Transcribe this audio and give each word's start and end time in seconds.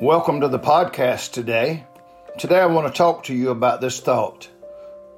Welcome 0.00 0.42
to 0.42 0.48
the 0.48 0.60
podcast 0.60 1.32
today. 1.32 1.84
Today 2.38 2.60
I 2.60 2.66
want 2.66 2.86
to 2.86 2.96
talk 2.96 3.24
to 3.24 3.34
you 3.34 3.50
about 3.50 3.80
this 3.80 3.98
thought. 3.98 4.48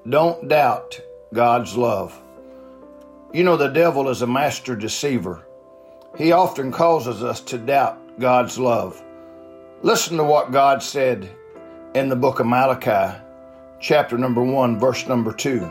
Don't 0.09 0.49
doubt 0.49 0.99
God's 1.35 1.77
love. 1.77 2.19
You 3.35 3.45
know, 3.45 3.59
the 3.59 3.69
devil 3.69 4.09
is 4.09 4.23
a 4.23 4.27
master 4.27 4.75
deceiver. 4.75 5.47
He 6.17 6.33
often 6.33 6.73
causes 6.73 7.23
us 7.23 7.41
to 7.43 7.59
doubt 7.59 8.19
God's 8.19 8.59
love. 8.59 9.03
Listen 9.83 10.17
to 10.17 10.25
what 10.25 10.51
God 10.51 10.83
said 10.83 11.29
in 11.95 12.09
the 12.09 12.17
book 12.17 12.41
of 12.41 12.47
Malachi, 12.47 13.19
chapter 13.83 14.17
number 14.17 14.43
1, 14.43 14.81
verse 14.81 15.07
number 15.07 15.35
2. 15.35 15.71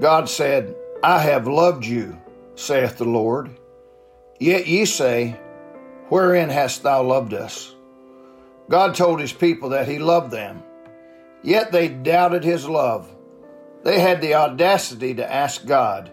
God 0.00 0.28
said, 0.28 0.76
I 1.02 1.18
have 1.18 1.48
loved 1.48 1.84
you, 1.84 2.22
saith 2.54 2.98
the 2.98 3.04
Lord. 3.04 3.50
Yet 4.38 4.68
ye 4.68 4.84
say, 4.84 5.36
Wherein 6.08 6.48
hast 6.48 6.82
thou 6.82 7.02
loved 7.02 7.34
us? 7.34 7.74
God 8.70 8.94
told 8.94 9.20
his 9.20 9.32
people 9.32 9.70
that 9.70 9.88
he 9.88 9.98
loved 9.98 10.30
them, 10.30 10.62
yet 11.42 11.72
they 11.72 11.88
doubted 11.88 12.44
his 12.44 12.68
love. 12.68 13.14
They 13.84 14.00
had 14.00 14.20
the 14.20 14.34
audacity 14.34 15.14
to 15.14 15.32
ask 15.32 15.66
God, 15.66 16.10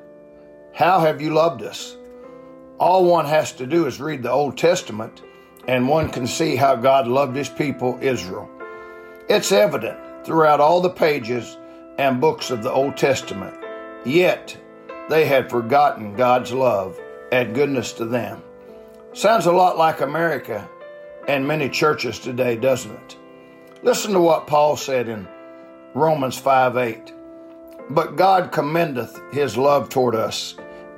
How 0.74 1.00
have 1.00 1.22
you 1.22 1.32
loved 1.32 1.64
us? 1.64 1.98
All 2.78 3.06
one 3.06 3.26
has 3.26 3.54
to 3.54 3.66
do 3.66 3.86
is 3.86 4.00
read 4.02 4.22
the 4.22 4.32
Old 4.32 4.58
Testament, 4.58 5.22
and 5.68 5.88
one 5.88 6.10
can 6.10 6.28
see 6.28 6.56
how 6.56 6.76
God 6.76 7.08
loved 7.08 7.36
his 7.36 7.50
people, 7.50 7.98
Israel. 8.02 8.50
It's 9.30 9.52
evident 9.52 9.98
throughout 10.26 10.60
all 10.60 10.82
the 10.82 10.90
pages 10.90 11.58
and 11.98 12.20
books 12.20 12.52
of 12.52 12.64
the 12.64 12.72
Old 12.72 12.98
Testament, 12.98 13.56
yet 14.06 14.58
they 15.10 15.26
had 15.26 15.50
forgotten 15.50 16.16
God's 16.16 16.52
love 16.52 17.00
and 17.32 17.56
goodness 17.56 17.94
to 17.94 18.06
them. 18.06 18.42
Sounds 19.16 19.46
a 19.46 19.52
lot 19.54 19.78
like 19.78 20.02
America 20.02 20.70
and 21.26 21.48
many 21.48 21.70
churches 21.70 22.20
today, 22.20 22.58
doesn't 22.58 22.92
it? 22.92 23.18
Listen 23.82 24.12
to 24.12 24.20
what 24.20 24.46
Paul 24.46 24.76
said 24.76 25.08
in 25.08 25.26
Romans 25.94 26.38
5 26.38 26.76
8. 26.76 27.14
But 27.92 28.18
God 28.18 28.52
commendeth 28.52 29.18
his 29.32 29.56
love 29.56 29.88
toward 29.88 30.16
us, 30.16 30.56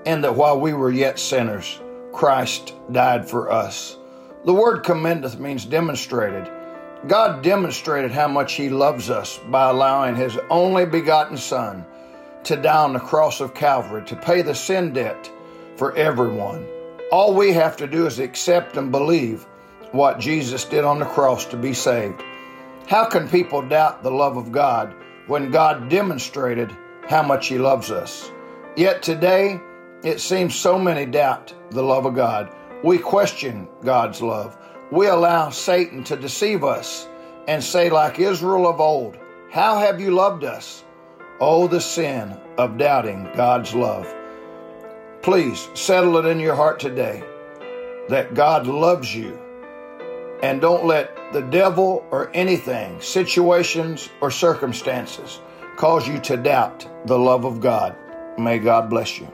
in 0.07 0.21
that 0.21 0.35
while 0.35 0.59
we 0.59 0.73
were 0.73 0.89
yet 0.89 1.19
sinners, 1.19 1.79
Christ 2.11 2.73
died 2.91 3.29
for 3.29 3.51
us. 3.51 3.99
The 4.45 4.53
word 4.53 4.79
commendeth 4.83 5.37
means 5.37 5.63
demonstrated. 5.63 6.49
God 7.05 7.43
demonstrated 7.43 8.09
how 8.09 8.29
much 8.29 8.53
he 8.53 8.69
loves 8.69 9.11
us 9.11 9.39
by 9.51 9.69
allowing 9.69 10.15
his 10.15 10.39
only 10.49 10.87
begotten 10.87 11.37
Son 11.37 11.85
to 12.45 12.55
die 12.55 12.83
on 12.83 12.93
the 12.93 12.99
cross 12.99 13.41
of 13.41 13.53
Calvary 13.53 14.03
to 14.05 14.15
pay 14.15 14.41
the 14.41 14.55
sin 14.55 14.91
debt 14.91 15.29
for 15.75 15.95
everyone. 15.95 16.67
All 17.09 17.33
we 17.33 17.53
have 17.53 17.77
to 17.77 17.87
do 17.87 18.05
is 18.05 18.19
accept 18.19 18.75
and 18.75 18.91
believe 18.91 19.45
what 19.93 20.19
Jesus 20.19 20.65
did 20.65 20.83
on 20.83 20.99
the 20.99 21.05
cross 21.05 21.45
to 21.45 21.57
be 21.57 21.73
saved. 21.73 22.21
How 22.85 23.05
can 23.05 23.29
people 23.29 23.61
doubt 23.61 24.03
the 24.03 24.11
love 24.11 24.35
of 24.35 24.51
God 24.51 24.93
when 25.27 25.49
God 25.49 25.87
demonstrated 25.87 26.75
how 27.07 27.23
much 27.23 27.47
He 27.47 27.57
loves 27.57 27.91
us? 27.91 28.29
Yet 28.75 29.03
today, 29.03 29.57
it 30.03 30.19
seems 30.19 30.53
so 30.53 30.77
many 30.77 31.05
doubt 31.05 31.53
the 31.69 31.81
love 31.81 32.05
of 32.05 32.13
God. 32.13 32.53
We 32.83 32.97
question 32.97 33.69
God's 33.85 34.21
love. 34.21 34.57
We 34.91 35.07
allow 35.07 35.49
Satan 35.49 36.03
to 36.05 36.17
deceive 36.17 36.65
us 36.65 37.07
and 37.47 37.63
say, 37.63 37.89
like 37.89 38.19
Israel 38.19 38.67
of 38.67 38.81
old, 38.81 39.17
How 39.49 39.79
have 39.79 40.01
you 40.01 40.11
loved 40.11 40.43
us? 40.43 40.83
Oh, 41.39 41.67
the 41.67 41.79
sin 41.79 42.37
of 42.57 42.77
doubting 42.77 43.29
God's 43.33 43.73
love. 43.73 44.13
Please 45.27 45.67
settle 45.73 46.15
it 46.15 46.25
in 46.25 46.39
your 46.39 46.55
heart 46.55 46.79
today 46.79 47.21
that 48.07 48.33
God 48.33 48.65
loves 48.65 49.13
you. 49.13 49.37
And 50.41 50.61
don't 50.61 50.85
let 50.85 51.33
the 51.33 51.41
devil 51.41 52.07
or 52.11 52.31
anything, 52.33 53.01
situations 53.01 54.07
or 54.21 54.31
circumstances, 54.31 55.41
cause 55.75 56.07
you 56.07 56.17
to 56.21 56.37
doubt 56.37 56.87
the 57.07 57.19
love 57.19 57.43
of 57.43 57.59
God. 57.59 57.93
May 58.39 58.57
God 58.57 58.89
bless 58.89 59.19
you. 59.19 59.27